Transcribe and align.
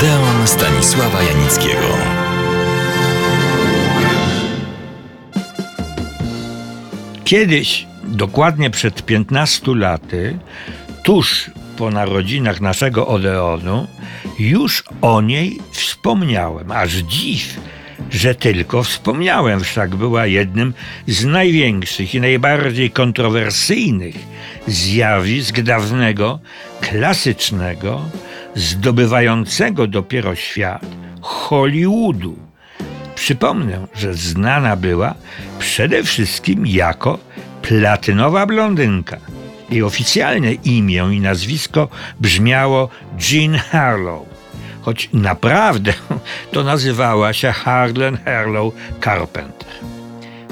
Odeon 0.00 0.46
Stanisława 0.46 1.22
Janickiego. 1.22 1.88
Kiedyś, 7.24 7.86
dokładnie 8.04 8.70
przed 8.70 9.02
15 9.02 9.74
laty, 9.74 10.38
tuż 11.04 11.50
po 11.76 11.90
narodzinach 11.90 12.60
naszego 12.60 13.06
Odeonu, 13.06 13.86
już 14.38 14.84
o 15.00 15.20
niej 15.20 15.58
wspomniałem. 15.72 16.70
Aż 16.70 16.92
dziw, 16.92 17.60
że 18.10 18.34
tylko 18.34 18.82
wspomniałem, 18.82 19.60
wszak 19.60 19.96
była 19.96 20.26
jednym 20.26 20.74
z 21.06 21.24
największych 21.24 22.14
i 22.14 22.20
najbardziej 22.20 22.90
kontrowersyjnych 22.90 24.14
zjawisk 24.66 25.60
dawnego, 25.60 26.38
klasycznego, 26.80 28.02
zdobywającego 28.54 29.86
dopiero 29.86 30.34
świat 30.34 30.86
Hollywoodu. 31.20 32.36
Przypomnę, 33.14 33.86
że 33.94 34.14
znana 34.14 34.76
była 34.76 35.14
przede 35.58 36.02
wszystkim 36.02 36.66
jako 36.66 37.18
platynowa 37.62 38.46
blondynka. 38.46 39.16
Jej 39.70 39.82
oficjalne 39.82 40.52
imię 40.52 41.08
i 41.12 41.20
nazwisko 41.20 41.88
brzmiało 42.20 42.88
Jean 43.30 43.54
Harlow, 43.54 44.26
choć 44.82 45.08
naprawdę 45.12 45.92
to 46.52 46.64
nazywała 46.64 47.32
się 47.32 47.52
Harlan 47.52 48.18
Harlow 48.24 48.74
Carpenter. 49.04 49.68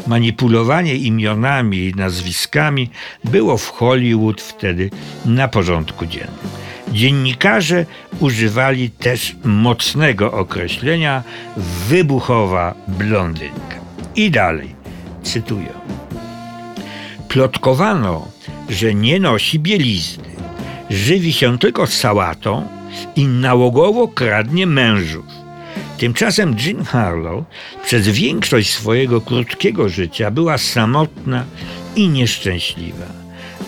Manipulowanie 0.07 0.95
imionami 0.95 1.79
i 1.79 1.95
nazwiskami 1.95 2.91
było 3.25 3.59
w 3.59 3.69
Hollywood 3.69 4.41
wtedy 4.41 4.91
na 5.25 5.49
porządku 5.49 6.07
dziennym. 6.07 6.58
Dziennikarze 6.93 7.87
używali 8.21 8.91
też 8.91 9.37
mocnego 9.45 10.33
określenia 10.33 11.23
wybuchowa 11.89 12.75
blondynka. 12.89 13.79
I 14.17 14.31
dalej, 14.31 14.75
cytuję. 15.23 15.73
Plotkowano, 17.29 18.29
że 18.69 18.95
nie 18.95 19.21
nosi 19.21 19.59
bielizny, 19.59 20.25
żywi 20.91 21.33
się 21.33 21.59
tylko 21.59 21.87
sałatą 21.87 22.69
i 23.17 23.27
nałogowo 23.27 24.09
kradnie 24.09 24.67
mężów. 24.67 25.27
Tymczasem 25.99 26.57
Jean 26.67 26.85
Harlow 26.85 27.45
przez 27.85 28.09
większość 28.09 28.71
swojego 28.71 29.21
krótkiego 29.21 29.89
życia 29.89 30.31
była 30.31 30.59
samotna 30.59 31.45
i 31.97 32.09
nieszczęśliwa, 32.09 33.07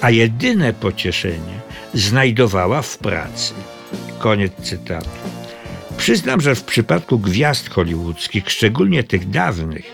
a 0.00 0.10
jedyne 0.10 0.72
pocieszenie 0.72 1.60
znajdowała 1.94 2.82
w 2.82 2.98
pracy. 2.98 3.54
Koniec 4.18 4.52
cytatu. 4.62 5.08
Przyznam, 5.96 6.40
że 6.40 6.54
w 6.54 6.64
przypadku 6.64 7.18
gwiazd 7.18 7.70
hollywoodzkich, 7.70 8.50
szczególnie 8.50 9.04
tych 9.04 9.30
dawnych, 9.30 9.92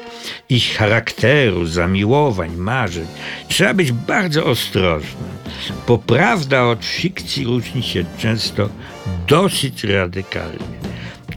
ich 0.48 0.76
charakteru, 0.76 1.66
zamiłowań, 1.66 2.56
marzeń, 2.56 3.06
trzeba 3.48 3.74
być 3.74 3.92
bardzo 3.92 4.44
ostrożnym, 4.44 5.24
bo 5.88 5.98
prawda 5.98 6.64
od 6.64 6.84
fikcji 6.84 7.44
różni 7.44 7.82
się 7.82 8.04
często 8.18 8.68
dosyć 9.26 9.84
radykalnie. 9.84 10.85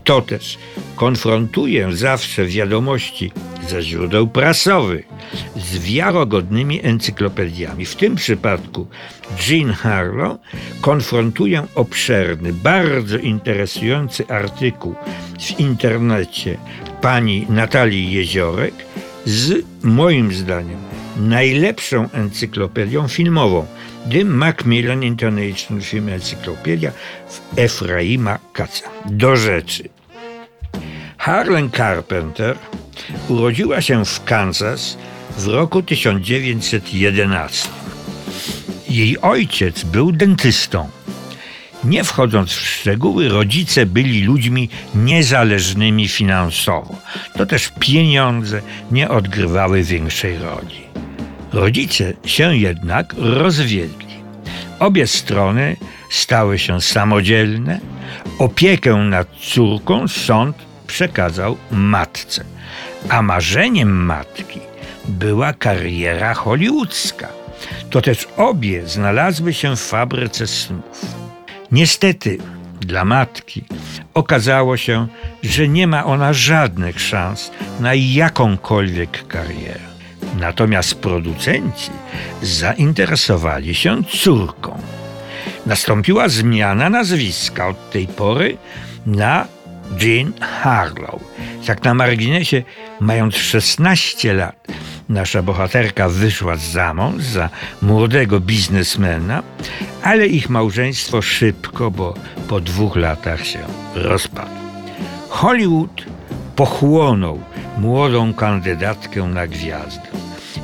To 0.10 0.22
też 0.22 0.58
konfrontuję 0.96 1.96
zawsze 1.96 2.46
wiadomości 2.46 3.32
ze 3.68 3.82
źródeł 3.82 4.28
prasowych 4.28 5.08
z 5.56 5.78
wiarogodnymi 5.78 6.86
encyklopediami. 6.86 7.86
W 7.86 7.96
tym 7.96 8.16
przypadku 8.16 8.88
Jean 9.48 9.74
Harlow 9.74 10.38
konfrontuję 10.82 11.68
obszerny, 11.76 12.54
bardzo 12.54 13.18
interesujący 13.18 14.28
artykuł 14.28 14.96
w 15.40 15.60
internecie 15.60 16.58
pani 17.02 17.46
Natalii 17.50 18.12
Jeziorek 18.12 18.74
z 19.26 19.66
moim 19.84 20.34
zdaniem 20.34 20.80
najlepszą 21.18 22.10
encyklopedią 22.12 23.08
filmową 23.08 23.66
The 24.12 24.26
Macmillan 24.26 25.04
International 25.04 25.84
Film 25.84 26.10
Encyclopedia 26.10 26.92
w 27.30 27.60
Efraima 27.60 28.40
Kaca. 28.54 28.90
Do 29.06 29.36
rzeczy. 29.36 29.99
Harlan 31.20 31.70
Carpenter 31.70 32.58
urodziła 33.30 33.82
się 33.82 34.06
w 34.06 34.24
Kansas 34.24 34.98
w 35.38 35.48
roku 35.48 35.84
1911. 35.84 37.70
Jej 38.90 39.22
ojciec 39.22 39.84
był 39.84 40.12
dentystą. 40.12 40.90
Nie 41.84 42.04
wchodząc 42.04 42.52
w 42.52 42.68
szczegóły, 42.68 43.30
rodzice 43.30 43.86
byli 43.86 44.24
ludźmi 44.24 44.70
niezależnymi 44.96 46.08
finansowo. 46.08 46.96
To 47.34 47.46
też 47.46 47.72
pieniądze 47.80 48.62
nie 48.92 49.10
odgrywały 49.10 49.84
większej 49.84 50.38
roli. 50.38 50.82
Rodzice 51.54 52.14
się 52.26 52.58
jednak 52.58 53.16
rozwiedli. 53.18 54.08
Obie 54.80 55.08
strony 55.08 55.76
stały 56.10 56.60
się 56.60 56.82
samodzielne. 56.82 57.80
Opiekę 58.40 58.96
nad 58.96 59.28
córką 59.42 60.08
sąd 60.08 60.69
przekazał 60.90 61.58
matce, 61.72 62.44
a 63.10 63.22
marzeniem 63.22 64.06
matki 64.06 64.60
była 65.06 65.54
kariera 65.54 66.34
hollywoodzka. 66.34 67.28
To 67.90 68.02
też 68.02 68.28
obie 68.38 68.88
znalazły 68.88 69.54
się 69.54 69.76
w 69.76 69.80
fabryce 69.82 70.48
snów. 70.48 71.06
Niestety 71.72 72.38
dla 72.82 73.06
matki 73.06 73.64
okazało 74.14 74.78
się, 74.78 75.08
że 75.44 75.68
nie 75.68 75.88
ma 75.88 76.06
ona 76.06 76.34
żadnych 76.34 77.00
szans 77.00 77.52
na 77.80 77.94
jakąkolwiek 77.94 79.28
karierę. 79.28 79.90
Natomiast 80.40 80.96
producenci 80.96 81.92
zainteresowali 82.42 83.76
się 83.76 84.04
córką. 84.04 84.82
Nastąpiła 85.66 86.30
zmiana 86.30 86.90
nazwiska 86.90 87.68
od 87.68 87.92
tej 87.92 88.08
pory 88.08 88.58
na 89.06 89.59
Jean 89.98 90.34
Harlow. 90.42 91.20
Tak 91.66 91.84
na 91.84 91.94
marginesie, 91.94 92.64
mając 93.00 93.36
16 93.36 94.34
lat, 94.34 94.68
nasza 95.10 95.42
bohaterka 95.44 96.10
wyszła 96.10 96.56
za 96.56 96.94
mąż 96.94 97.24
za 97.24 97.50
młodego 97.82 98.40
biznesmena, 98.40 99.44
ale 100.04 100.28
ich 100.28 100.50
małżeństwo 100.50 101.22
szybko, 101.22 101.92
bo 101.92 102.14
po 102.48 102.62
dwóch 102.62 102.96
latach 102.96 103.46
się 103.46 103.60
rozpadło. 103.96 104.60
Hollywood 105.30 106.06
pochłonął 106.56 107.42
młodą 107.78 108.34
kandydatkę 108.34 109.24
na 109.24 109.48
gwiazdę. 109.48 110.08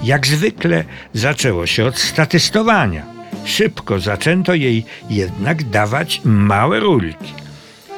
Jak 0.03 0.27
zwykle 0.27 0.83
zaczęło 1.13 1.65
się 1.65 1.85
od 1.85 1.97
statystowania. 1.97 3.03
Szybko 3.45 3.99
zaczęto 3.99 4.53
jej 4.53 4.85
jednak 5.09 5.63
dawać 5.63 6.21
małe 6.23 6.79
rulki. 6.79 7.44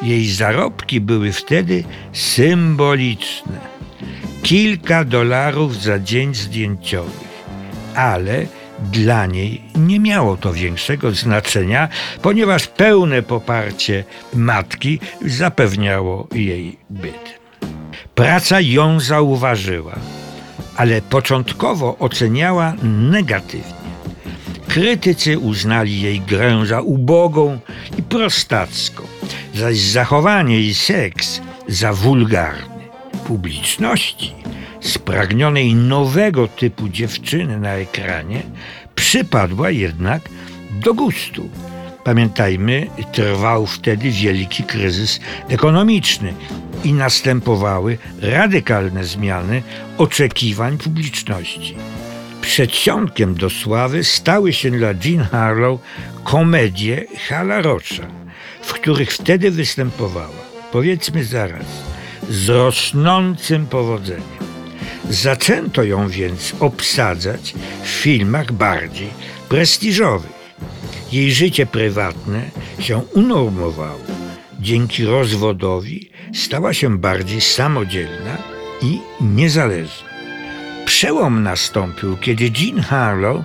Jej 0.01 0.31
zarobki 0.31 1.01
były 1.01 1.31
wtedy 1.31 1.83
symboliczne. 2.13 3.59
Kilka 4.43 5.03
dolarów 5.05 5.81
za 5.81 5.99
dzień 5.99 6.35
zdjęciowy. 6.35 7.27
Ale 7.95 8.45
dla 8.91 9.25
niej 9.25 9.61
nie 9.75 9.99
miało 9.99 10.37
to 10.37 10.53
większego 10.53 11.11
znaczenia, 11.11 11.89
ponieważ 12.21 12.67
pełne 12.67 13.21
poparcie 13.21 14.03
matki 14.33 14.99
zapewniało 15.25 16.27
jej 16.33 16.77
byt. 16.89 17.39
Praca 18.15 18.61
ją 18.61 18.99
zauważyła, 18.99 19.95
ale 20.75 21.01
początkowo 21.01 21.97
oceniała 21.97 22.73
negatywnie. 22.83 23.77
Krytycy 24.67 25.39
uznali 25.39 26.01
jej 26.01 26.21
grę 26.21 26.65
za 26.65 26.81
ubogą 26.81 27.59
i 27.97 28.03
prostacką, 28.03 29.03
zaś 29.57 29.77
zachowanie 29.79 30.59
i 30.59 30.73
seks 30.73 31.41
za 31.67 31.93
wulgarny. 31.93 32.77
Publiczności, 33.27 34.33
spragnionej 34.81 35.75
nowego 35.75 36.47
typu 36.47 36.89
dziewczyny 36.89 37.59
na 37.59 37.71
ekranie, 37.71 38.41
przypadła 38.95 39.69
jednak 39.69 40.21
do 40.71 40.93
gustu. 40.93 41.49
Pamiętajmy, 42.03 42.87
trwał 43.11 43.65
wtedy 43.65 44.11
wielki 44.11 44.63
kryzys 44.63 45.19
ekonomiczny 45.49 46.33
i 46.83 46.93
następowały 46.93 47.97
radykalne 48.21 49.03
zmiany 49.03 49.63
oczekiwań 49.97 50.77
publiczności. 50.77 51.75
Przedsionkiem 52.41 53.35
do 53.35 53.49
sławy 53.49 54.03
stały 54.03 54.53
się 54.53 54.71
dla 54.71 54.89
Jean 55.05 55.23
Harlow 55.23 55.79
komedie 56.23 57.05
Hala 57.29 57.61
Rocha, 57.61 58.07
w 58.67 58.73
których 58.73 59.13
wtedy 59.13 59.51
występowała, 59.51 60.41
powiedzmy 60.71 61.23
zaraz, 61.23 61.65
z 62.29 62.49
rosnącym 62.49 63.67
powodzeniem. 63.67 64.37
Zaczęto 65.09 65.83
ją 65.83 66.09
więc 66.09 66.53
obsadzać 66.59 67.53
w 67.83 67.87
filmach 67.87 68.51
bardziej 68.51 69.09
prestiżowych. 69.49 70.37
Jej 71.11 71.31
życie 71.31 71.65
prywatne 71.65 72.41
się 72.79 72.97
unormowało. 73.13 73.99
dzięki 74.59 75.05
rozwodowi 75.05 76.09
stała 76.33 76.73
się 76.73 76.97
bardziej 76.97 77.41
samodzielna 77.41 78.37
i 78.81 78.99
niezależna. 79.21 80.07
Przełom 80.85 81.43
nastąpił, 81.43 82.17
kiedy 82.17 82.51
Jean 82.59 82.81
Harlow 82.81 83.37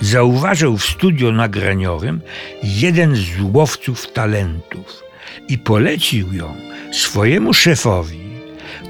zauważył 0.00 0.78
w 0.78 0.84
studio 0.84 1.32
nagraniowym 1.32 2.20
jeden 2.62 3.16
z 3.16 3.26
łowców 3.52 4.12
talentów 4.12 5.02
i 5.48 5.58
polecił 5.58 6.32
ją 6.32 6.54
swojemu 6.92 7.54
szefowi, 7.54 8.20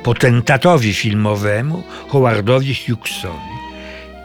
potentatowi 0.03 0.95
filmowemu 0.95 1.83
Howardowi 2.09 2.75
Hughesowi. 2.75 3.55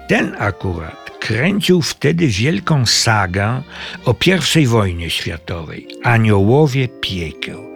Ten 0.07 0.35
akurat 0.39 1.11
kręcił 1.19 1.81
wtedy 1.81 2.27
wielką 2.27 2.85
sagę 2.85 3.61
o 4.05 4.15
I 4.55 4.67
wojnie 4.67 5.09
światowej 5.09 5.87
Aniołowie 6.03 6.87
Piekieł. 6.87 7.69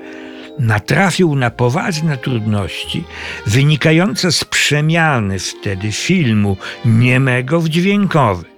Natrafił 0.59 1.35
na 1.35 1.50
poważne 1.50 2.17
trudności 2.17 3.03
wynikające 3.45 4.31
z 4.31 4.45
przemiany 4.45 5.39
wtedy 5.39 5.91
filmu 5.91 6.57
niemego 6.85 7.61
w 7.61 7.69
dźwiękowy. 7.69 8.52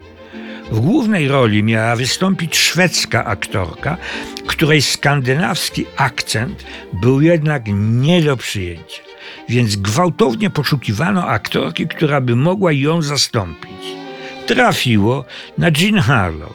W 0.71 0.79
głównej 0.79 1.27
roli 1.27 1.63
miała 1.63 1.95
wystąpić 1.95 2.57
szwedzka 2.57 3.25
aktorka, 3.25 3.97
której 4.47 4.81
skandynawski 4.81 5.85
akcent 5.97 6.65
był 6.93 7.21
jednak 7.21 7.63
nie 7.75 8.21
do 8.21 8.37
przyjęcia, 8.37 9.01
więc 9.49 9.75
gwałtownie 9.75 10.49
poszukiwano 10.49 11.27
aktorki, 11.27 11.87
która 11.87 12.21
by 12.21 12.35
mogła 12.35 12.71
ją 12.71 13.01
zastąpić. 13.01 13.85
Trafiło 14.47 15.25
na 15.57 15.67
Jean 15.81 15.99
Harlow. 15.99 16.53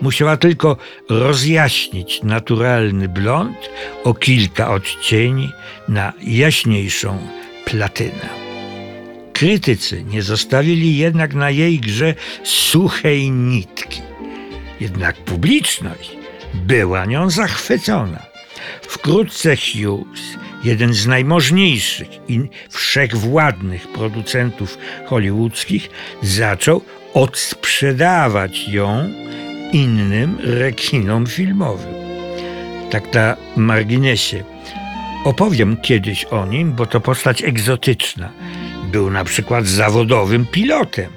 Musiała 0.00 0.36
tylko 0.36 0.76
rozjaśnić 1.08 2.22
naturalny 2.22 3.08
blond 3.08 3.70
o 4.04 4.14
kilka 4.14 4.70
odcieni 4.70 5.52
na 5.88 6.12
jaśniejszą 6.22 7.18
platynę. 7.64 8.43
Krytycy 9.34 10.04
nie 10.04 10.22
zostawili 10.22 10.96
jednak 10.96 11.34
na 11.34 11.50
jej 11.50 11.78
grze 11.78 12.14
suchej 12.44 13.30
nitki. 13.30 14.00
Jednak 14.80 15.16
publiczność 15.16 16.16
była 16.54 17.04
nią 17.04 17.30
zachwycona. 17.30 18.22
Wkrótce 18.82 19.56
Hughes, 19.56 20.20
jeden 20.64 20.94
z 20.94 21.06
najmożniejszych 21.06 22.08
i 22.28 22.40
wszechwładnych 22.70 23.88
producentów 23.88 24.78
hollywoodzkich, 25.06 25.90
zaczął 26.22 26.82
odsprzedawać 27.14 28.68
ją 28.68 29.10
innym 29.72 30.38
rekinom 30.40 31.26
filmowym. 31.26 31.94
Tak 32.90 33.14
na 33.14 33.36
marginesie. 33.56 34.44
Opowiem 35.24 35.76
kiedyś 35.76 36.24
o 36.24 36.46
nim, 36.46 36.72
bo 36.72 36.86
to 36.86 37.00
postać 37.00 37.44
egzotyczna. 37.44 38.32
Był 38.94 39.10
na 39.10 39.24
przykład 39.24 39.66
zawodowym 39.66 40.46
pilotem 40.46 41.10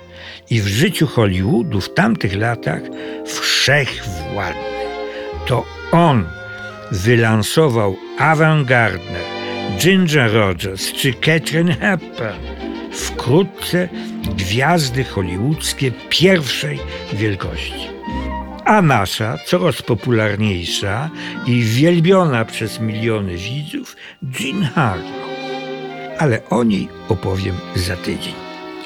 i 0.49 0.61
w 0.61 0.67
życiu 0.67 1.07
Hollywoodu 1.07 1.81
w 1.81 1.93
tamtych 1.93 2.35
latach 2.35 2.81
wszechwładny. 3.25 4.61
To 5.45 5.65
on 5.91 6.25
wylansował 6.91 7.97
Avant 8.17 8.67
Gardner, 8.67 9.21
Ginger 9.79 10.33
Rogers 10.33 10.93
czy 10.93 11.13
Catherine 11.13 11.73
Hepburn. 11.73 12.45
Wkrótce 12.91 13.89
gwiazdy 14.35 15.03
hollywoodzkie 15.03 15.91
pierwszej 16.09 16.79
wielkości. 17.13 17.87
A 18.65 18.81
nasza, 18.81 19.37
coraz 19.45 19.81
popularniejsza 19.81 21.09
i 21.45 21.61
wielbiona 21.61 22.45
przez 22.45 22.79
miliony 22.79 23.37
widzów, 23.37 23.95
Jean 24.39 24.63
Harlow. 24.63 25.36
Ale 26.19 26.49
o 26.49 26.63
niej 26.63 26.89
opowiem 27.09 27.55
za 27.75 27.95
tydzień. 27.95 28.33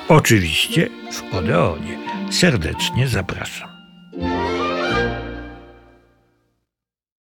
Oczywiście 0.07 0.89
w 1.12 1.36
Odeonie. 1.36 1.98
Serdecznie 2.31 3.07
zapraszam. 3.07 3.70